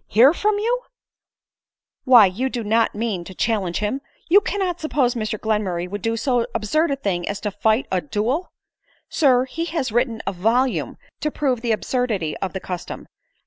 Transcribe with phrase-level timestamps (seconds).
[0.16, 0.80] "Hear from you!
[2.04, 4.00] Why, you do not mean to chal lenge him?
[4.30, 8.50] you can't suppose Mr Glenmurray would do so absurd a thing as fight a duel?
[9.10, 13.08] Sir, he has written a volume to prove the absurdity of the custom.